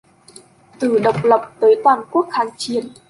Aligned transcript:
Từ 0.79 0.99
Độc 0.99 1.15
lập 1.23 1.51
tới 1.59 1.75
Toàn 1.83 2.01
quốc 2.11 2.27
kháng 2.31 2.49
chiến 2.57 2.89